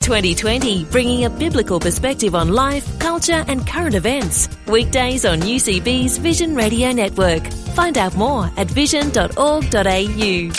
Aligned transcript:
2020, 0.00 0.84
bringing 0.86 1.24
a 1.26 1.30
biblical 1.30 1.78
perspective 1.78 2.34
on 2.34 2.48
life, 2.48 2.98
culture, 2.98 3.44
and 3.48 3.66
current 3.66 3.94
events. 3.94 4.48
Weekdays 4.66 5.24
on 5.24 5.40
UCB's 5.40 6.16
Vision 6.18 6.54
Radio 6.56 6.90
Network. 6.90 7.46
Find 7.74 7.98
out 7.98 8.16
more 8.16 8.50
at 8.56 8.66
vision.org.au. 8.66 10.50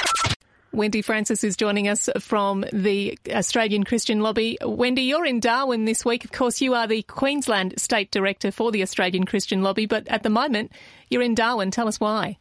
Wendy 0.73 1.01
Francis 1.01 1.43
is 1.43 1.57
joining 1.57 1.89
us 1.89 2.07
from 2.19 2.63
the 2.71 3.19
Australian 3.29 3.83
Christian 3.83 4.21
Lobby. 4.21 4.57
Wendy, 4.63 5.01
you're 5.01 5.25
in 5.25 5.41
Darwin 5.41 5.83
this 5.83 6.05
week. 6.05 6.23
Of 6.23 6.31
course, 6.31 6.61
you 6.61 6.75
are 6.75 6.87
the 6.87 7.01
Queensland 7.01 7.73
State 7.77 8.09
Director 8.09 8.51
for 8.51 8.71
the 8.71 8.83
Australian 8.83 9.25
Christian 9.25 9.63
Lobby, 9.63 9.85
but 9.85 10.07
at 10.07 10.23
the 10.23 10.29
moment, 10.29 10.71
you're 11.09 11.21
in 11.21 11.35
Darwin. 11.35 11.71
Tell 11.71 11.89
us 11.89 11.99
why. 11.99 12.37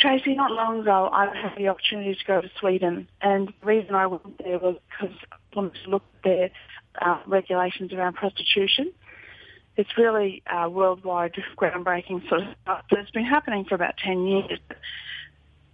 Tracy, 0.00 0.34
not 0.34 0.50
long 0.50 0.80
ago, 0.80 1.08
I 1.12 1.26
had 1.26 1.56
the 1.56 1.68
opportunity 1.68 2.14
to 2.14 2.24
go 2.26 2.40
to 2.40 2.50
Sweden, 2.58 3.08
and 3.20 3.48
the 3.48 3.66
reason 3.66 3.94
I 3.94 4.06
went 4.06 4.38
there 4.38 4.58
was 4.58 4.76
because 4.90 5.14
I 5.30 5.36
wanted 5.54 5.78
to 5.84 5.90
look 5.90 6.02
at 6.16 6.22
their 6.22 6.50
uh, 7.00 7.20
regulations 7.26 7.92
around 7.92 8.14
prostitution. 8.14 8.92
It's 9.76 9.96
really 9.98 10.42
uh, 10.46 10.68
worldwide 10.68 11.34
groundbreaking 11.56 12.28
sort 12.28 12.42
of 12.42 12.48
stuff, 12.62 12.84
it's 12.90 13.10
been 13.10 13.24
happening 13.24 13.64
for 13.64 13.74
about 13.74 13.96
10 13.98 14.26
years. 14.26 14.58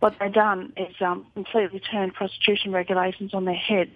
What 0.01 0.17
they've 0.19 0.33
done 0.33 0.73
is 0.77 0.95
um, 1.01 1.27
completely 1.35 1.81
turned 1.81 2.15
prostitution 2.15 2.73
regulations 2.73 3.35
on 3.35 3.45
their 3.45 3.55
head. 3.55 3.91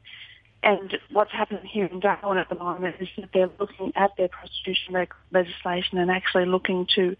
And 0.62 0.96
what's 1.10 1.32
happening 1.32 1.64
here 1.64 1.86
in 1.86 2.00
Darwin 2.00 2.38
at 2.38 2.48
the 2.48 2.54
moment 2.54 2.96
is 3.00 3.08
that 3.16 3.30
they're 3.32 3.50
looking 3.58 3.92
at 3.96 4.16
their 4.16 4.28
prostitution 4.28 4.94
reg- 4.94 5.14
legislation 5.30 5.98
and 5.98 6.10
actually 6.10 6.46
looking 6.46 6.86
to 6.94 7.16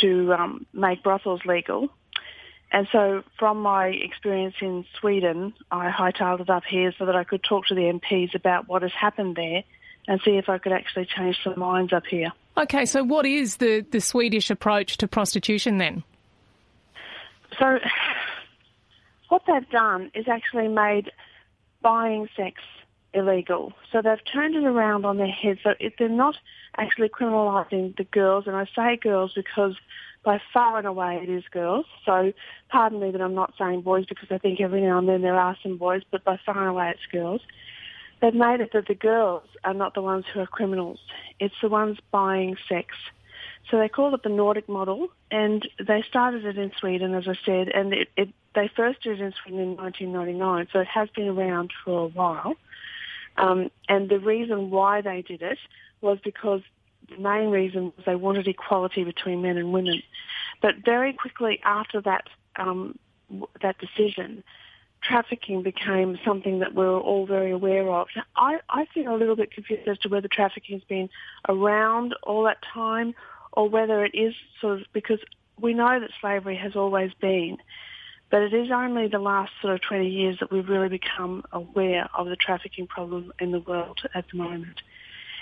to 0.00 0.32
um, 0.34 0.66
make 0.72 1.02
brothels 1.02 1.40
legal 1.44 1.88
and 2.70 2.86
so 2.92 3.22
from 3.38 3.62
my 3.62 3.86
experience 3.88 4.56
in 4.60 4.84
Sweden, 5.00 5.54
I 5.70 5.90
hightailed 5.90 6.40
it 6.40 6.50
up 6.50 6.64
here 6.64 6.92
so 6.98 7.06
that 7.06 7.16
I 7.16 7.24
could 7.24 7.42
talk 7.42 7.66
to 7.68 7.74
the 7.74 7.82
MPs 7.82 8.34
about 8.34 8.68
what 8.68 8.82
has 8.82 8.92
happened 8.92 9.36
there 9.36 9.64
and 10.06 10.20
see 10.24 10.32
if 10.32 10.48
I 10.48 10.58
could 10.58 10.72
actually 10.72 11.06
change 11.06 11.38
some 11.42 11.58
minds 11.58 11.92
up 11.92 12.04
here. 12.06 12.32
Okay, 12.56 12.84
so 12.84 13.04
what 13.04 13.24
is 13.24 13.56
the, 13.56 13.86
the 13.90 14.00
Swedish 14.00 14.50
approach 14.50 14.98
to 14.98 15.08
prostitution 15.08 15.78
then? 15.78 16.02
So 17.58 17.78
what 19.28 19.42
they've 19.46 19.68
done 19.70 20.10
is 20.14 20.26
actually 20.28 20.68
made 20.68 21.10
buying 21.80 22.28
sex 22.36 22.60
illegal. 23.14 23.72
So 23.92 24.02
they've 24.02 24.24
turned 24.30 24.54
it 24.54 24.64
around 24.64 25.04
on 25.04 25.16
their 25.16 25.26
head. 25.26 25.58
So 25.62 25.74
they're 25.98 26.08
not 26.08 26.36
actually 26.76 27.08
criminalising 27.08 27.96
the 27.96 28.04
girls, 28.04 28.46
and 28.46 28.56
I 28.56 28.66
say 28.76 28.96
girls 28.96 29.32
because 29.34 29.76
by 30.24 30.40
far 30.52 30.78
and 30.78 30.86
away 30.86 31.20
it 31.22 31.28
is 31.28 31.44
girls. 31.50 31.86
So 32.04 32.32
pardon 32.68 33.00
me 33.00 33.10
that 33.10 33.20
I'm 33.20 33.34
not 33.34 33.54
saying 33.58 33.82
boys 33.82 34.06
because 34.06 34.28
I 34.30 34.38
think 34.38 34.60
every 34.60 34.82
now 34.82 34.98
and 34.98 35.08
then 35.08 35.22
there 35.22 35.38
are 35.38 35.56
some 35.62 35.78
boys, 35.78 36.02
but 36.10 36.24
by 36.24 36.38
far 36.44 36.58
and 36.58 36.68
away 36.68 36.90
it's 36.90 37.06
girls. 37.10 37.40
They've 38.20 38.34
made 38.34 38.60
it 38.60 38.72
that 38.72 38.88
the 38.88 38.94
girls 38.94 39.44
are 39.64 39.74
not 39.74 39.94
the 39.94 40.02
ones 40.02 40.24
who 40.32 40.40
are 40.40 40.46
criminals. 40.46 40.98
It's 41.38 41.54
the 41.62 41.68
ones 41.68 41.98
buying 42.10 42.56
sex. 42.68 42.88
So 43.70 43.78
they 43.78 43.88
call 43.88 44.14
it 44.14 44.22
the 44.22 44.28
Nordic 44.30 44.68
model, 44.68 45.08
and 45.30 45.68
they 45.78 46.02
started 46.08 46.44
it 46.44 46.56
in 46.56 46.72
Sweden, 46.80 47.14
as 47.14 47.28
I 47.28 47.34
said, 47.44 47.68
and 47.68 47.92
it, 47.92 48.08
it, 48.16 48.28
they 48.54 48.70
first 48.74 49.02
did 49.02 49.20
it 49.20 49.24
in 49.24 49.34
Sweden 49.42 49.60
in 49.60 49.76
1999, 49.76 50.68
so 50.72 50.80
it 50.80 50.88
has 50.88 51.08
been 51.10 51.28
around 51.28 51.72
for 51.84 52.04
a 52.04 52.08
while. 52.08 52.54
Um, 53.36 53.70
and 53.88 54.08
the 54.08 54.18
reason 54.18 54.70
why 54.70 55.02
they 55.02 55.22
did 55.22 55.42
it 55.42 55.58
was 56.00 56.18
because 56.24 56.62
the 57.08 57.18
main 57.18 57.50
reason 57.50 57.92
was 57.96 58.04
they 58.06 58.14
wanted 58.14 58.46
equality 58.46 59.04
between 59.04 59.42
men 59.42 59.56
and 59.56 59.72
women. 59.72 60.02
But 60.60 60.76
very 60.84 61.12
quickly 61.12 61.60
after 61.64 62.00
that 62.02 62.28
um, 62.56 62.98
that 63.62 63.76
decision, 63.78 64.42
trafficking 65.02 65.62
became 65.62 66.18
something 66.24 66.58
that 66.60 66.74
we're 66.74 66.98
all 66.98 67.26
very 67.26 67.50
aware 67.50 67.88
of. 67.88 68.08
Now, 68.16 68.24
I, 68.36 68.58
I 68.70 68.86
feel 68.92 69.14
a 69.14 69.16
little 69.16 69.36
bit 69.36 69.52
confused 69.52 69.86
as 69.86 69.98
to 70.00 70.08
whether 70.08 70.28
trafficking 70.28 70.78
has 70.78 70.84
been 70.84 71.08
around 71.48 72.14
all 72.22 72.44
that 72.44 72.58
time 72.62 73.14
or 73.52 73.68
whether 73.68 74.04
it 74.04 74.14
is 74.14 74.34
sort 74.60 74.80
of 74.80 74.86
because 74.92 75.20
we 75.60 75.74
know 75.74 76.00
that 76.00 76.10
slavery 76.20 76.56
has 76.56 76.76
always 76.76 77.12
been. 77.20 77.58
But 78.30 78.42
it 78.42 78.52
is 78.52 78.70
only 78.70 79.08
the 79.08 79.18
last 79.18 79.52
sort 79.62 79.74
of 79.74 79.80
20 79.80 80.06
years 80.06 80.38
that 80.40 80.52
we've 80.52 80.68
really 80.68 80.90
become 80.90 81.44
aware 81.50 82.10
of 82.14 82.26
the 82.26 82.36
trafficking 82.36 82.86
problem 82.86 83.32
in 83.40 83.52
the 83.52 83.60
world 83.60 84.00
at 84.14 84.26
the 84.30 84.36
moment. 84.36 84.82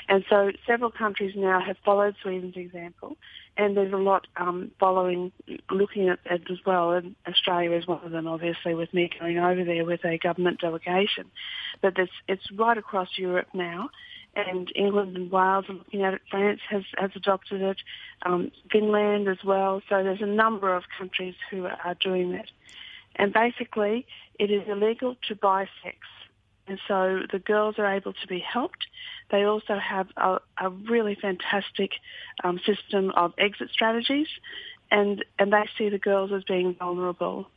And 0.09 0.25
so 0.31 0.53
several 0.67 0.91
countries 0.91 1.34
now 1.37 1.61
have 1.61 1.77
followed 1.84 2.15
Sweden's 2.22 2.56
example, 2.56 3.17
and 3.56 3.77
there's 3.77 3.93
a 3.93 3.97
lot 3.97 4.27
um, 4.37 4.71
following, 4.78 5.33
looking 5.71 6.09
at 6.09 6.21
it 6.27 6.43
as 6.50 6.59
well. 6.65 6.93
And 6.93 7.17
Australia 7.27 7.72
is 7.72 7.89
one 7.89 8.05
of 8.05 8.12
them, 8.12 8.28
obviously, 8.28 8.75
with 8.75 8.94
me 8.94 9.11
going 9.19 9.39
over 9.39 9.65
there 9.65 9.84
with 9.84 10.05
a 10.05 10.19
government 10.19 10.61
delegation. 10.61 11.25
But 11.83 11.99
it's, 11.99 12.12
it's 12.28 12.50
right 12.53 12.78
across 12.78 13.09
Europe 13.17 13.49
now, 13.53 13.91
and 14.37 14.71
England 14.77 15.17
and 15.17 15.31
Wales 15.31 15.65
are 15.69 15.75
looking 15.75 16.03
at 16.05 16.15
it. 16.15 16.21
France 16.31 16.61
has, 16.71 16.84
has 16.99 17.11
adopted 17.17 17.62
it, 17.62 17.78
um, 18.23 18.53
Finland 18.71 19.28
as 19.28 19.43
well. 19.44 19.83
So 19.88 20.05
there's 20.05 20.23
a 20.23 20.27
number 20.27 20.75
of 20.75 20.84
countries 20.97 21.34
who 21.50 21.67
are 21.67 21.97
doing 22.00 22.31
that. 22.33 22.50
And 23.17 23.33
basically, 23.33 24.06
it 24.38 24.50
is 24.50 24.69
illegal 24.69 25.17
to 25.28 25.34
buy 25.34 25.69
sex. 25.83 25.97
And 26.69 26.81
so 26.88 27.21
the 27.31 27.38
girls 27.38 27.77
are 27.78 27.87
able 27.87 28.12
to 28.12 28.27
be 28.27 28.41
helped. 28.41 28.87
They 29.31 29.44
also 29.44 29.78
have 29.78 30.09
a, 30.16 30.38
a 30.60 30.71
really 30.71 31.16
fantastic 31.21 31.93
um, 32.43 32.60
system 32.66 33.12
of 33.16 33.34
exit 33.38 33.71
strategies, 33.72 34.28
and, 34.91 35.25
and 35.38 35.53
they 35.53 35.65
see 35.78 35.88
the 35.88 35.99
girls 35.99 36.32
as 36.32 36.43
being 36.44 36.75
vulnerable. 36.75 37.49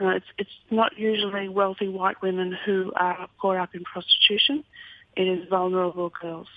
Uh, 0.00 0.08
it's, 0.08 0.26
it's 0.38 0.50
not 0.70 0.98
usually 0.98 1.48
wealthy 1.48 1.88
white 1.88 2.20
women 2.22 2.56
who 2.64 2.92
are 2.96 3.28
caught 3.40 3.56
up 3.56 3.74
in 3.74 3.84
prostitution. 3.84 4.64
It 5.16 5.28
is 5.28 5.48
vulnerable 5.48 6.10
girls. 6.20 6.48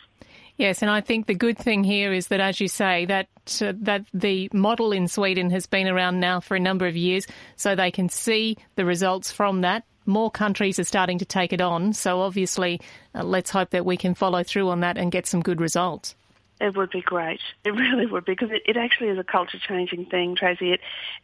Yes, 0.57 0.81
and 0.81 0.89
I 0.89 1.01
think 1.01 1.27
the 1.27 1.35
good 1.35 1.57
thing 1.59 1.83
here 1.83 2.11
is 2.11 2.29
that, 2.29 2.39
as 2.39 2.59
you 2.59 2.67
say, 2.67 3.05
that 3.05 3.27
uh, 3.61 3.73
that 3.81 4.05
the 4.11 4.49
model 4.51 4.91
in 4.91 5.07
Sweden 5.07 5.51
has 5.51 5.67
been 5.67 5.87
around 5.87 6.19
now 6.19 6.39
for 6.39 6.55
a 6.55 6.59
number 6.59 6.87
of 6.87 6.97
years, 6.97 7.27
so 7.55 7.75
they 7.75 7.91
can 7.91 8.09
see 8.09 8.57
the 8.75 8.83
results 8.83 9.31
from 9.31 9.61
that. 9.61 9.83
More 10.07 10.31
countries 10.31 10.79
are 10.79 10.85
starting 10.85 11.19
to 11.19 11.25
take 11.25 11.51
it 11.51 11.59
on, 11.59 11.91
so 11.91 12.21
obviously, 12.21 12.79
uh, 13.13 13.23
let's 13.23 13.49
hope 13.49 13.71
that 13.71 13.85
we 13.85 13.97
can 13.97 14.15
follow 14.15 14.41
through 14.41 14.69
on 14.69 14.79
that 14.79 14.97
and 14.97 15.11
get 15.11 15.27
some 15.27 15.41
good 15.41 15.59
results. 15.59 16.15
It 16.61 16.77
would 16.77 16.91
be 16.91 17.01
great. 17.01 17.41
It 17.65 17.71
really 17.71 18.05
would 18.05 18.23
because 18.23 18.49
it, 18.49 18.61
it 18.65 18.77
actually 18.77 19.09
is 19.09 19.19
a 19.19 19.23
culture 19.23 19.59
changing 19.59 20.05
thing, 20.05 20.37
Tracy. 20.37 20.71
It, 20.71 20.79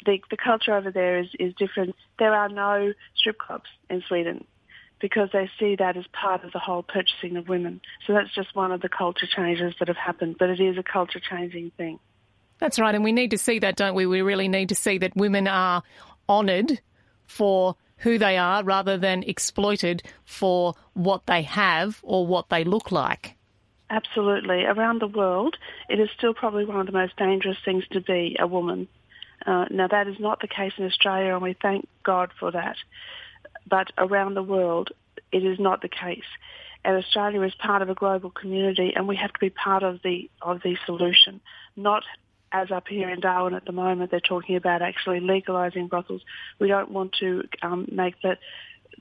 the, 0.05 0.19
the 0.29 0.35
culture 0.35 0.75
over 0.75 0.91
there 0.91 1.19
is, 1.19 1.29
is 1.39 1.53
different. 1.55 1.95
There 2.19 2.35
are 2.35 2.49
no 2.49 2.91
strip 3.15 3.39
clubs 3.39 3.69
in 3.89 4.03
Sweden 4.05 4.43
because 4.99 5.29
they 5.31 5.49
see 5.57 5.77
that 5.77 5.95
as 5.95 6.05
part 6.07 6.43
of 6.43 6.51
the 6.51 6.59
whole 6.59 6.83
purchasing 6.83 7.37
of 7.37 7.47
women. 7.47 7.79
So 8.05 8.11
that's 8.11 8.35
just 8.35 8.53
one 8.53 8.73
of 8.73 8.81
the 8.81 8.89
culture 8.89 9.27
changes 9.33 9.73
that 9.79 9.87
have 9.87 9.97
happened, 9.97 10.35
but 10.37 10.49
it 10.49 10.59
is 10.59 10.77
a 10.77 10.83
culture 10.83 11.21
changing 11.21 11.71
thing. 11.77 11.99
That's 12.59 12.79
right, 12.79 12.93
and 12.93 13.03
we 13.03 13.13
need 13.13 13.31
to 13.31 13.37
see 13.37 13.59
that, 13.59 13.77
don't 13.77 13.95
we? 13.95 14.05
We 14.05 14.21
really 14.21 14.49
need 14.49 14.69
to 14.69 14.75
see 14.75 14.97
that 14.97 15.15
women 15.15 15.47
are 15.47 15.83
honoured 16.27 16.79
for 17.27 17.75
who 18.03 18.17
they 18.17 18.37
are 18.37 18.63
rather 18.63 18.97
than 18.97 19.23
exploited 19.23 20.03
for 20.25 20.75
what 20.93 21.25
they 21.25 21.41
have 21.41 21.99
or 22.03 22.25
what 22.27 22.49
they 22.49 22.63
look 22.63 22.91
like. 22.91 23.35
Absolutely. 23.89 24.65
Around 24.65 25.01
the 25.01 25.07
world, 25.07 25.57
it 25.89 25.99
is 25.99 26.09
still 26.17 26.33
probably 26.33 26.65
one 26.65 26.79
of 26.79 26.85
the 26.85 26.91
most 26.91 27.15
dangerous 27.17 27.57
things 27.65 27.83
to 27.91 28.01
be 28.01 28.37
a 28.39 28.47
woman. 28.47 28.87
Uh, 29.45 29.65
now, 29.69 29.87
that 29.87 30.07
is 30.07 30.19
not 30.19 30.39
the 30.39 30.47
case 30.47 30.71
in 30.77 30.85
Australia, 30.85 31.33
and 31.33 31.41
we 31.41 31.55
thank 31.61 31.87
God 32.03 32.31
for 32.39 32.51
that 32.51 32.77
but 33.67 33.91
around 33.97 34.33
the 34.33 34.43
world 34.43 34.89
it 35.31 35.43
is 35.43 35.59
not 35.59 35.81
the 35.81 35.89
case. 35.89 36.23
And 36.85 36.97
Australia 36.97 37.41
is 37.43 37.55
part 37.55 37.81
of 37.81 37.89
a 37.89 37.95
global 37.95 38.29
community, 38.29 38.93
and 38.95 39.07
we 39.07 39.15
have 39.15 39.31
to 39.31 39.39
be 39.39 39.49
part 39.49 39.83
of 39.83 40.01
the 40.03 40.29
of 40.41 40.61
the 40.63 40.77
solution, 40.85 41.39
not 41.75 42.03
as 42.53 42.71
up 42.71 42.87
here 42.87 43.09
in 43.09 43.19
Darwin 43.19 43.55
at 43.55 43.65
the 43.65 43.71
moment. 43.71 44.11
They're 44.11 44.19
talking 44.19 44.55
about 44.55 44.81
actually 44.81 45.19
legalising 45.19 45.89
brothels. 45.89 46.21
We 46.59 46.67
don't 46.67 46.91
want 46.91 47.13
to 47.19 47.43
um, 47.61 47.87
make 47.91 48.21
that 48.21 48.37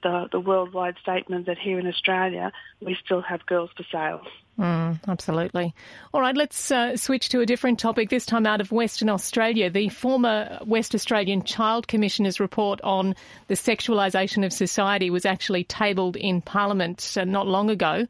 the, 0.03 0.29
the 0.33 0.41
worldwide 0.41 0.97
statement 1.01 1.47
that 1.47 1.59
here 1.59 1.79
in 1.79 1.87
Australia 1.87 2.51
we 2.81 2.97
still 3.05 3.21
have 3.21 3.45
girls 3.47 3.71
for 3.77 3.85
sale. 3.93 4.23
Mm, 4.59 5.01
absolutely. 5.09 5.75
All 6.13 6.21
right, 6.21 6.37
let's 6.37 6.71
uh, 6.71 6.97
switch 6.97 7.31
to 7.31 7.41
a 7.41 7.47
different 7.47 7.79
topic, 7.79 8.11
this 8.11 8.27
time 8.27 8.47
out 8.47 8.61
of 8.61 8.71
Western 8.71 9.09
Australia. 9.09 9.71
The 9.71 9.89
former 9.89 10.59
West 10.65 10.95
Australian 10.95 11.43
Child 11.45 11.89
Commissioner's 11.89 12.41
report 12.41 12.81
on 12.83 13.15
the 13.49 13.55
sexualisation 13.55 14.45
of 14.45 14.53
society 14.53 15.09
was 15.11 15.25
actually 15.25 15.65
tabled 15.65 16.17
in 16.17 16.43
Parliament 16.43 17.17
uh, 17.17 17.25
not 17.25 17.47
long 17.47 17.71
ago. 17.71 18.07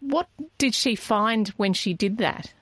What 0.00 0.28
did 0.58 0.74
she 0.74 0.96
find 0.96 1.48
when 1.56 1.72
she 1.72 1.94
did 1.94 2.18
that? 2.18 2.52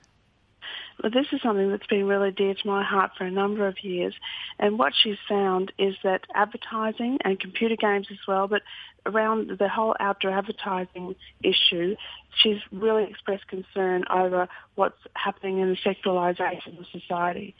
This 1.03 1.27
is 1.31 1.41
something 1.41 1.69
that's 1.69 1.87
been 1.87 2.07
really 2.07 2.31
dear 2.31 2.53
to 2.53 2.67
my 2.67 2.83
heart 2.83 3.11
for 3.17 3.25
a 3.25 3.31
number 3.31 3.67
of 3.67 3.83
years. 3.83 4.13
And 4.59 4.79
what 4.79 4.93
she's 4.95 5.17
found 5.27 5.71
is 5.77 5.95
that 6.03 6.21
advertising 6.33 7.17
and 7.21 7.39
computer 7.39 7.75
games 7.75 8.07
as 8.11 8.17
well, 8.27 8.47
but 8.47 8.61
around 9.05 9.57
the 9.59 9.69
whole 9.69 9.95
outdoor 9.99 10.31
advertising 10.31 11.15
issue, 11.43 11.95
she's 12.41 12.59
really 12.71 13.03
expressed 13.03 13.47
concern 13.47 14.03
over 14.09 14.47
what's 14.75 14.97
happening 15.13 15.59
in 15.59 15.69
the 15.69 15.77
sexualisation 15.77 16.79
of 16.79 16.85
society. 16.91 17.55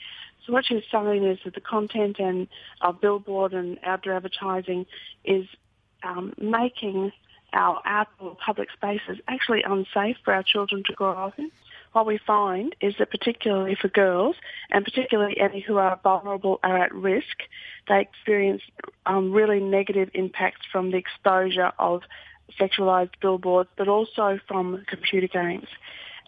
So 0.46 0.52
what 0.52 0.64
she's 0.64 0.84
saying 0.90 1.24
is 1.24 1.38
that 1.44 1.54
the 1.54 1.60
content 1.60 2.18
and 2.18 2.48
of 2.80 3.00
billboard 3.00 3.52
and 3.52 3.78
outdoor 3.82 4.14
advertising 4.14 4.86
is 5.24 5.46
um, 6.02 6.34
making 6.38 7.12
our 7.52 7.80
outdoor 7.84 8.36
public 8.36 8.68
spaces 8.72 9.18
actually 9.28 9.62
unsafe 9.62 10.16
for 10.24 10.32
our 10.32 10.42
children 10.42 10.82
to 10.86 10.92
grow 10.92 11.12
up 11.12 11.38
in. 11.38 11.50
What 11.96 12.04
we 12.04 12.18
find 12.18 12.76
is 12.82 12.94
that 12.98 13.10
particularly 13.10 13.74
for 13.74 13.88
girls, 13.88 14.36
and 14.70 14.84
particularly 14.84 15.40
any 15.40 15.60
who 15.60 15.78
are 15.78 15.98
vulnerable 16.02 16.60
are 16.62 16.76
at 16.76 16.94
risk, 16.94 17.38
they 17.88 18.02
experience 18.02 18.60
um, 19.06 19.32
really 19.32 19.60
negative 19.60 20.10
impacts 20.12 20.60
from 20.70 20.90
the 20.90 20.98
exposure 20.98 21.72
of 21.78 22.02
sexualised 22.60 23.12
billboards, 23.22 23.70
but 23.78 23.88
also 23.88 24.38
from 24.46 24.84
computer 24.86 25.26
games. 25.26 25.68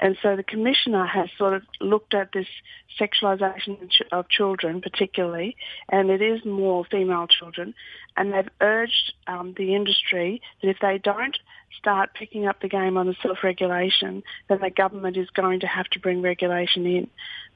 And 0.00 0.16
so 0.22 0.36
the 0.36 0.42
commissioner 0.42 1.06
has 1.06 1.28
sort 1.36 1.54
of 1.54 1.62
looked 1.80 2.14
at 2.14 2.30
this 2.32 2.46
sexualisation 3.00 3.90
of 4.12 4.28
children 4.28 4.80
particularly, 4.80 5.56
and 5.88 6.10
it 6.10 6.22
is 6.22 6.44
more 6.44 6.84
female 6.84 7.26
children, 7.26 7.74
and 8.16 8.32
they've 8.32 8.48
urged 8.60 9.12
um, 9.26 9.54
the 9.56 9.74
industry 9.74 10.40
that 10.62 10.68
if 10.68 10.76
they 10.80 10.98
don't 10.98 11.36
start 11.78 12.14
picking 12.14 12.46
up 12.46 12.60
the 12.60 12.68
game 12.68 12.96
on 12.96 13.06
the 13.06 13.16
self-regulation, 13.22 14.22
then 14.48 14.58
the 14.60 14.70
government 14.70 15.16
is 15.16 15.28
going 15.30 15.60
to 15.60 15.66
have 15.66 15.86
to 15.90 16.00
bring 16.00 16.22
regulation 16.22 16.86
in. 16.86 17.08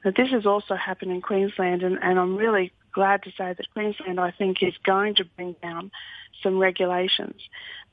But 0.03 0.15
this 0.15 0.29
has 0.31 0.45
also 0.45 0.75
happened 0.75 1.11
in 1.11 1.21
Queensland, 1.21 1.83
and, 1.83 1.97
and 2.01 2.19
I'm 2.19 2.37
really 2.37 2.71
glad 2.93 3.23
to 3.23 3.31
say 3.31 3.53
that 3.53 3.73
Queensland, 3.73 4.19
I 4.19 4.31
think, 4.31 4.61
is 4.61 4.73
going 4.85 5.15
to 5.15 5.25
bring 5.25 5.55
down 5.61 5.91
some 6.41 6.59
regulations. 6.59 7.41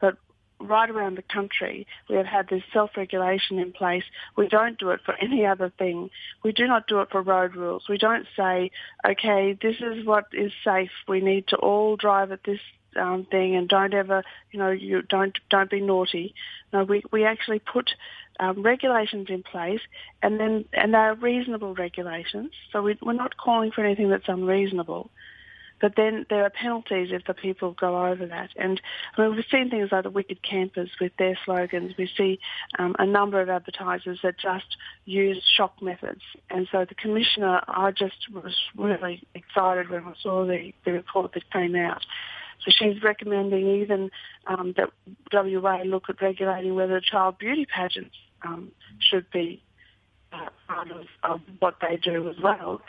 But 0.01 0.17
right 0.61 0.91
around 0.91 1.17
the 1.17 1.23
country, 1.23 1.87
we 2.09 2.17
have 2.17 2.27
had 2.27 2.49
this 2.49 2.63
self-regulation 2.73 3.59
in 3.59 3.73
place. 3.73 4.05
We 4.37 4.49
don't 4.49 4.79
do 4.79 4.91
it 4.91 5.01
for 5.05 5.15
any 5.15 5.47
other 5.47 5.73
thing. 5.79 6.11
We 6.43 6.53
do 6.53 6.67
not 6.67 6.87
do 6.87 7.01
it 7.01 7.11
for 7.11 7.23
road 7.23 7.57
rules. 7.57 7.85
We 7.89 7.99
don't 7.99 8.27
say, 8.37 8.71
okay, 9.07 9.57
this 9.61 9.77
is 9.81 10.05
what 10.05 10.27
is 10.33 10.53
safe. 10.65 10.91
We 11.09 11.21
need 11.21 11.49
to 11.49 11.57
all 11.57 11.97
drive 11.97 12.33
at 12.33 12.45
this 12.45 12.61
um, 12.97 13.27
thing 13.31 13.55
and 13.57 13.69
don't 13.69 13.95
ever, 13.95 14.25
you 14.51 14.59
know, 14.59 14.71
you 14.71 15.03
don't 15.03 15.39
don't 15.49 15.71
be 15.71 15.81
naughty. 15.81 16.35
No, 16.73 16.85
we 16.85 17.03
we 17.13 17.25
actually 17.25 17.61
put 17.61 17.91
um, 18.39 18.63
regulations 18.63 19.27
in 19.29 19.43
place, 19.43 19.81
and 20.23 20.41
then 20.41 20.65
and 20.73 20.95
they 20.95 20.99
are 20.99 21.15
reasonable 21.15 21.75
regulations. 21.75 22.51
So 22.73 22.83
we, 22.83 22.99
we're 23.03 23.13
not 23.13 23.37
calling 23.37 23.71
for 23.71 23.85
anything 23.85 24.11
that's 24.11 24.29
unreasonable. 24.29 25.11
But 25.81 25.97
then 25.97 26.27
there 26.29 26.45
are 26.45 26.51
penalties 26.51 27.09
if 27.11 27.25
the 27.25 27.35
people 27.35 27.73
go 27.73 28.07
over 28.07 28.27
that. 28.27 28.51
And 28.57 28.81
I 29.17 29.23
mean, 29.23 29.35
we've 29.35 29.45
seen 29.51 29.71
things 29.71 29.91
like 29.91 30.05
the 30.05 30.11
Wicked 30.11 30.43
Campers 30.43 30.91
with 31.01 31.13
their 31.19 31.39
slogans. 31.45 31.95
We 31.97 32.09
see 32.17 32.39
um, 32.79 32.95
a 32.99 33.07
number 33.07 33.41
of 33.41 33.49
advertisers 33.49 34.21
that 34.23 34.39
just 34.39 34.77
use 35.07 35.43
shock 35.57 35.81
methods. 35.81 36.23
And 36.51 36.69
so 36.71 36.85
the 36.85 36.95
commissioner, 36.95 37.63
I 37.67 37.91
just 37.93 38.31
was 38.31 38.55
really 38.77 39.27
excited 39.35 39.89
when 39.89 40.05
I 40.05 40.13
saw 40.23 40.45
the, 40.45 40.73
the 40.85 40.93
report 40.93 41.33
that 41.33 41.51
came 41.51 41.75
out. 41.75 42.05
So 42.65 42.71
she's 42.71 43.03
recommending 43.03 43.81
even 43.81 44.11
um, 44.47 44.75
that 44.77 44.91
WA 45.33 45.83
look 45.85 46.11
at 46.11 46.21
regulating 46.21 46.75
whether 46.75 47.01
child 47.01 47.39
beauty 47.39 47.67
pageants 47.67 48.15
um, 48.43 48.71
should 48.99 49.31
be 49.31 49.63
uh, 50.31 50.51
part 50.69 50.91
of, 50.91 51.07
of 51.23 51.41
what 51.59 51.77
they 51.81 51.97
do 51.97 52.29
as 52.29 52.37
well 52.43 52.83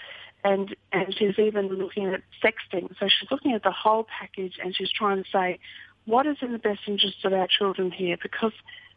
and 0.43 0.75
and 0.91 1.13
she's 1.17 1.37
even 1.39 1.67
looking 1.67 2.05
at 2.13 2.21
sexting. 2.43 2.89
So 2.99 3.07
she's 3.07 3.31
looking 3.31 3.53
at 3.53 3.63
the 3.63 3.71
whole 3.71 4.05
package, 4.19 4.55
and 4.63 4.75
she's 4.75 4.91
trying 4.91 5.23
to 5.23 5.29
say 5.31 5.59
what 6.05 6.25
is 6.25 6.37
in 6.41 6.51
the 6.51 6.59
best 6.59 6.81
interest 6.87 7.23
of 7.23 7.33
our 7.33 7.47
children 7.47 7.91
here, 7.91 8.17
because 8.21 8.53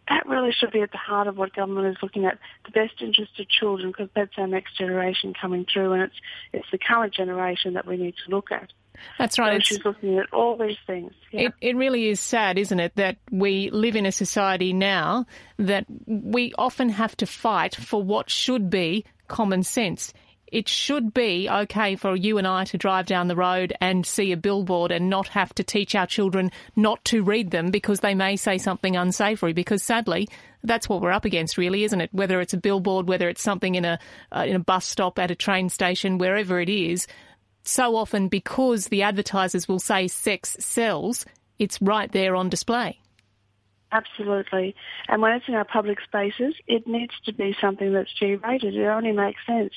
that 0.08 0.26
really 0.26 0.52
should 0.52 0.70
be 0.70 0.80
at 0.80 0.90
the 0.90 0.98
heart 0.98 1.26
of 1.26 1.36
what 1.36 1.54
government 1.54 1.86
is 1.86 1.96
looking 2.02 2.26
at, 2.26 2.38
the 2.64 2.70
best 2.72 3.00
interest 3.00 3.38
of 3.38 3.48
children, 3.48 3.90
because 3.90 4.08
that's 4.14 4.32
our 4.36 4.46
next 4.46 4.76
generation 4.76 5.32
coming 5.38 5.66
through, 5.72 5.92
and 5.92 6.02
it's 6.02 6.16
it's 6.52 6.70
the 6.70 6.78
current 6.78 7.14
generation 7.14 7.74
that 7.74 7.86
we 7.86 7.96
need 7.96 8.14
to 8.24 8.34
look 8.34 8.52
at. 8.52 8.72
That's 9.18 9.38
right. 9.38 9.60
So 9.60 9.74
she's 9.74 9.84
looking 9.84 10.18
at 10.18 10.32
all 10.32 10.56
these 10.56 10.76
things. 10.86 11.12
Yeah. 11.32 11.48
It, 11.48 11.54
it 11.60 11.76
really 11.76 12.08
is 12.08 12.20
sad, 12.20 12.58
isn't 12.58 12.78
it, 12.78 12.94
that 12.96 13.16
we 13.30 13.70
live 13.70 13.96
in 13.96 14.06
a 14.06 14.12
society 14.12 14.72
now 14.72 15.26
that 15.58 15.86
we 16.06 16.52
often 16.56 16.90
have 16.90 17.16
to 17.16 17.26
fight 17.26 17.74
for 17.74 18.02
what 18.02 18.30
should 18.30 18.70
be 18.70 19.04
common 19.26 19.62
sense 19.62 20.12
it 20.48 20.68
should 20.68 21.12
be 21.14 21.48
okay 21.50 21.96
for 21.96 22.14
you 22.14 22.38
and 22.38 22.46
I 22.46 22.64
to 22.64 22.78
drive 22.78 23.06
down 23.06 23.28
the 23.28 23.36
road 23.36 23.72
and 23.80 24.06
see 24.06 24.32
a 24.32 24.36
billboard 24.36 24.92
and 24.92 25.10
not 25.10 25.28
have 25.28 25.54
to 25.54 25.64
teach 25.64 25.94
our 25.94 26.06
children 26.06 26.50
not 26.76 27.04
to 27.06 27.22
read 27.22 27.50
them 27.50 27.70
because 27.70 28.00
they 28.00 28.14
may 28.14 28.36
say 28.36 28.58
something 28.58 28.96
unsavory. 28.96 29.52
Because 29.52 29.82
sadly, 29.82 30.28
that's 30.62 30.88
what 30.88 31.00
we're 31.00 31.10
up 31.10 31.24
against, 31.24 31.58
really, 31.58 31.84
isn't 31.84 32.00
it? 32.00 32.10
Whether 32.12 32.40
it's 32.40 32.54
a 32.54 32.58
billboard, 32.58 33.08
whether 33.08 33.28
it's 33.28 33.42
something 33.42 33.74
in 33.74 33.84
a 33.84 33.98
uh, 34.32 34.44
in 34.46 34.56
a 34.56 34.60
bus 34.60 34.86
stop, 34.86 35.18
at 35.18 35.30
a 35.30 35.34
train 35.34 35.68
station, 35.68 36.18
wherever 36.18 36.60
it 36.60 36.68
is. 36.68 37.06
So 37.64 37.96
often, 37.96 38.28
because 38.28 38.88
the 38.88 39.02
advertisers 39.02 39.66
will 39.66 39.78
say 39.78 40.06
sex 40.06 40.56
sells, 40.60 41.24
it's 41.58 41.80
right 41.80 42.12
there 42.12 42.36
on 42.36 42.50
display. 42.50 43.00
Absolutely. 43.90 44.74
And 45.08 45.22
when 45.22 45.32
it's 45.32 45.48
in 45.48 45.54
our 45.54 45.64
public 45.64 46.00
spaces, 46.00 46.54
it 46.66 46.86
needs 46.86 47.14
to 47.26 47.32
be 47.32 47.56
something 47.60 47.92
that's 47.92 48.12
G 48.12 48.34
rated. 48.34 48.74
It 48.74 48.86
only 48.86 49.12
makes 49.12 49.40
sense 49.46 49.72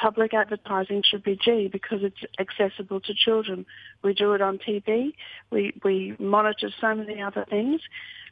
public 0.00 0.32
advertising 0.32 1.02
should 1.08 1.22
be 1.22 1.36
G 1.36 1.68
because 1.68 2.00
it's 2.02 2.16
accessible 2.38 3.00
to 3.00 3.14
children. 3.14 3.66
We 4.02 4.14
do 4.14 4.32
it 4.32 4.40
on 4.40 4.58
TV. 4.58 5.12
We, 5.50 5.74
we 5.84 6.16
monitor 6.18 6.70
so 6.80 6.94
many 6.94 7.20
other 7.20 7.44
things, 7.48 7.80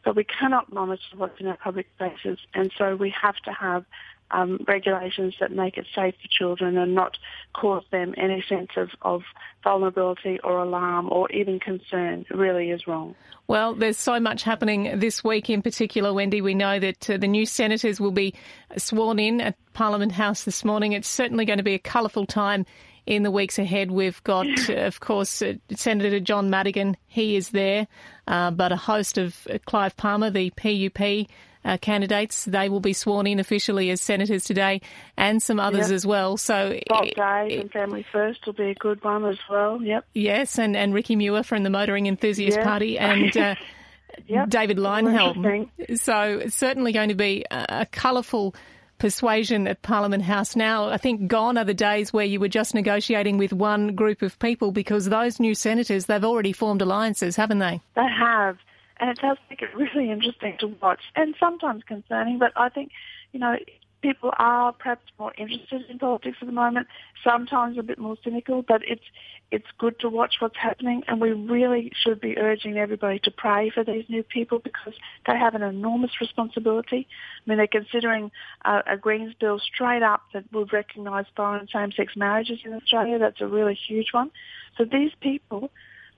but 0.05 0.17
we 0.17 0.25
cannot 0.25 0.73
monitor 0.73 1.03
what's 1.17 1.39
in 1.41 1.47
our 1.47 1.57
public 1.57 1.87
spaces. 1.97 2.39
And 2.55 2.73
so 2.79 2.97
we 2.97 3.13
have 3.21 3.37
to 3.45 3.53
have 3.53 3.85
um, 4.31 4.65
regulations 4.67 5.35
that 5.41 5.53
make 5.53 5.77
it 5.77 5.87
safe 5.95 6.15
for 6.21 6.29
children 6.29 6.77
and 6.77 6.95
not 6.95 7.17
cause 7.55 7.85
them 7.91 8.15
any 8.17 8.45
sense 8.49 8.71
of, 8.77 8.91
of 9.03 9.23
vulnerability 9.65 10.39
or 10.45 10.59
alarm 10.59 11.09
or 11.11 11.31
even 11.33 11.59
concern 11.59 12.25
it 12.29 12.35
really 12.37 12.71
is 12.71 12.87
wrong. 12.87 13.15
Well, 13.47 13.75
there's 13.75 13.99
so 13.99 14.21
much 14.21 14.43
happening 14.43 14.99
this 14.99 15.25
week 15.25 15.49
in 15.49 15.63
particular, 15.63 16.13
Wendy. 16.13 16.43
We 16.43 16.55
know 16.55 16.79
that 16.79 17.09
uh, 17.09 17.17
the 17.17 17.29
new 17.29 17.47
senators 17.47 17.99
will 17.99 18.11
be 18.11 18.35
sworn 18.77 19.19
in 19.19 19.41
at 19.41 19.57
Parliament 19.73 20.13
House 20.13 20.45
this 20.45 20.65
morning. 20.65 20.93
It's 20.93 21.09
certainly 21.09 21.47
going 21.47 21.59
to 21.59 21.65
be 21.65 21.75
a 21.75 21.79
colourful 21.79 22.27
time 22.27 22.67
in 23.07 23.23
the 23.23 23.31
weeks 23.31 23.59
ahead. 23.59 23.91
We've 23.91 24.23
got, 24.23 24.47
uh, 24.69 24.75
of 24.75 25.01
course, 25.01 25.41
uh, 25.41 25.55
Senator 25.75 26.21
John 26.21 26.51
Madigan. 26.51 26.97
He 27.07 27.37
is 27.37 27.51
there, 27.51 27.89
uh, 28.27 28.51
but 28.51 28.71
a 28.71 28.77
host 28.77 29.17
of 29.17 29.47
uh, 29.49 29.59
Clive 29.65 29.97
Palmer, 29.97 30.31
the 30.31 30.51
PUP 30.51 31.27
uh, 31.65 31.79
candidates. 31.79 32.45
They 32.45 32.69
will 32.69 32.81
be 32.81 32.93
sworn 32.93 33.27
in 33.27 33.39
officially 33.39 33.91
as 33.91 34.01
senators 34.01 34.45
today, 34.45 34.81
and 35.17 35.43
some 35.43 35.61
others 35.61 35.89
yep. 35.89 35.93
as 35.93 36.07
well. 36.07 36.37
So, 36.37 36.79
Bob 36.89 37.09
Day 37.15 37.59
and 37.61 37.71
Family 37.71 38.05
First 38.11 38.47
will 38.47 38.53
be 38.55 38.71
a 38.71 38.75
good 38.75 39.03
one 39.03 39.25
as 39.25 39.39
well. 39.51 39.83
Yep. 39.83 40.05
Yes, 40.15 40.59
and, 40.59 40.77
and 40.77 40.95
Ricky 40.95 41.17
Muir 41.17 41.43
from 41.43 41.63
the 41.63 41.71
Motoring 41.71 42.07
Enthusiast 42.07 42.57
yep. 42.57 42.67
Party, 42.67 42.99
and 42.99 43.37
uh, 43.37 43.55
yep. 44.27 44.49
David 44.49 44.79
Leyonhjelm. 44.79 45.99
So, 45.99 46.41
it's 46.45 46.57
certainly 46.57 46.93
going 46.93 47.09
to 47.09 47.15
be 47.15 47.45
a, 47.51 47.67
a 47.81 47.87
colourful 47.87 48.55
persuasion 48.99 49.67
at 49.67 49.81
Parliament 49.83 50.25
House 50.25 50.57
now. 50.57 50.89
I 50.89 50.97
think 50.97 51.29
gone 51.29 51.57
are 51.57 51.65
the 51.65 51.75
days 51.75 52.13
where 52.13 52.25
you 52.25 52.41
were 52.41 52.49
just 52.49 52.75
negotiating 52.75 53.39
with 53.39 53.53
one 53.53 53.95
group 53.95 54.23
of 54.23 54.39
people 54.39 54.73
because 54.73 55.07
those 55.07 55.41
new 55.41 55.55
senators, 55.55 56.07
they've 56.07 56.25
already 56.25 56.53
formed 56.53 56.83
alliances, 56.83 57.37
haven't 57.37 57.61
they? 57.61 57.81
They 57.95 58.09
have 58.19 58.59
and 59.01 59.11
it 59.11 59.19
does 59.19 59.37
make 59.51 59.63
it 59.63 59.75
really 59.75 60.11
interesting 60.13 60.57
to 60.61 60.69
watch 60.81 61.01
and 61.17 61.35
sometimes 61.39 61.83
concerning. 61.85 62.39
But 62.39 62.53
I 62.57 62.69
think, 62.69 62.91
you 63.33 63.41
know, 63.41 63.57
people 64.03 64.31
are 64.39 64.73
perhaps 64.73 65.05
more 65.19 65.33
interested 65.37 65.83
in 65.89 65.99
politics 65.99 66.39
at 66.41 66.47
the 66.47 66.53
moment, 66.53 66.87
sometimes 67.25 67.79
a 67.79 67.83
bit 67.83 67.99
more 67.99 68.17
cynical, 68.23 68.63
but 68.63 68.83
it's 68.87 69.05
it's 69.51 69.67
good 69.79 69.99
to 69.99 70.11
watch 70.11 70.37
what's 70.41 70.59
happening 70.59 71.03
and 71.09 71.23
we 71.23 71.33
really 71.33 71.91
should 72.05 72.21
be 72.21 72.37
urging 72.37 72.77
everybody 72.77 73.19
to 73.19 73.31
pray 73.31 73.71
for 73.71 73.83
these 73.83 74.05
new 74.09 74.23
people 74.23 74.59
because 74.59 74.93
they 75.27 75.39
have 75.39 75.55
an 75.55 75.63
enormous 75.63 76.11
responsibility. 76.21 77.09
I 77.09 77.49
mean, 77.49 77.57
they're 77.57 77.67
considering 77.67 78.31
a 78.67 78.99
Greens 79.01 79.33
bill 79.41 79.59
straight 79.59 80.03
up 80.03 80.21
that 80.35 80.45
would 80.53 80.71
recognise 80.71 81.25
foreign 81.35 81.67
same-sex 81.67 82.13
marriages 82.15 82.59
in 82.63 82.75
Australia. 82.75 83.19
That's 83.19 83.41
a 83.41 83.47
really 83.47 83.75
huge 83.75 84.09
one. 84.13 84.31
So 84.77 84.85
these 84.85 85.13
people 85.23 85.71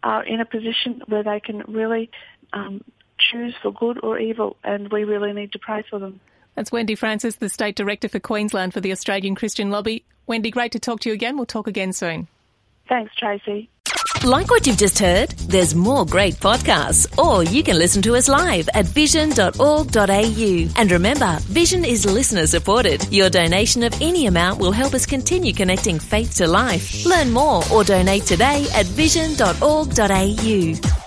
are 0.02 0.24
in 0.24 0.40
a 0.40 0.44
position 0.44 1.02
where 1.06 1.22
they 1.22 1.38
can 1.38 1.62
really 1.68 2.10
um, 2.52 2.82
choose 3.18 3.54
for 3.62 3.72
good 3.72 4.00
or 4.02 4.18
evil, 4.18 4.56
and 4.64 4.90
we 4.90 5.04
really 5.04 5.32
need 5.32 5.52
to 5.52 5.58
pray 5.58 5.84
for 5.88 5.98
them. 5.98 6.20
That's 6.54 6.72
Wendy 6.72 6.94
Francis, 6.94 7.36
the 7.36 7.48
State 7.48 7.76
Director 7.76 8.08
for 8.08 8.18
Queensland 8.18 8.74
for 8.74 8.80
the 8.80 8.92
Australian 8.92 9.34
Christian 9.34 9.70
Lobby. 9.70 10.04
Wendy, 10.26 10.50
great 10.50 10.72
to 10.72 10.78
talk 10.78 11.00
to 11.00 11.08
you 11.08 11.14
again. 11.14 11.36
We'll 11.36 11.46
talk 11.46 11.66
again 11.66 11.92
soon. 11.92 12.28
Thanks, 12.88 13.14
Tracy. 13.14 13.70
Like 14.24 14.50
what 14.50 14.66
you've 14.66 14.76
just 14.76 14.98
heard? 14.98 15.30
There's 15.30 15.74
more 15.74 16.04
great 16.04 16.34
podcasts, 16.34 17.18
or 17.18 17.42
you 17.42 17.62
can 17.62 17.78
listen 17.78 18.02
to 18.02 18.16
us 18.16 18.28
live 18.28 18.68
at 18.74 18.84
vision.org.au. 18.84 20.68
And 20.76 20.92
remember, 20.92 21.38
Vision 21.42 21.86
is 21.86 22.04
listener 22.04 22.46
supported. 22.46 23.10
Your 23.10 23.30
donation 23.30 23.82
of 23.82 23.94
any 24.02 24.26
amount 24.26 24.60
will 24.60 24.72
help 24.72 24.92
us 24.92 25.06
continue 25.06 25.54
connecting 25.54 25.98
faith 25.98 26.34
to 26.34 26.46
life. 26.46 27.06
Learn 27.06 27.30
more 27.30 27.62
or 27.72 27.82
donate 27.82 28.24
today 28.24 28.66
at 28.74 28.84
vision.org.au. 28.86 30.99